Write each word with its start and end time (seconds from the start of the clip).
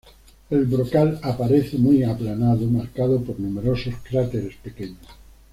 El 0.49 0.65
brocal 0.65 1.19
aparece 1.21 1.77
muy 1.77 2.01
aplanado, 2.01 2.65
marcado 2.65 3.21
por 3.21 3.39
numerosos 3.39 3.93
cráteres 4.01 4.55
pequeños. 4.55 5.05